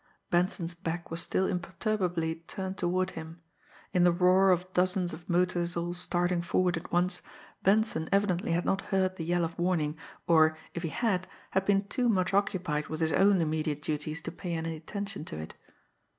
[0.31, 3.39] Benson's back was still imperturbably turned toward him.
[3.93, 7.21] In the roar of dozens of motors all starting forward at once,
[7.61, 9.95] Benson evidently had not heard the yell of warning,
[10.25, 14.31] or, if he had, had been too much occupied with his own immediate duties to
[14.31, 15.53] pay any attention to it.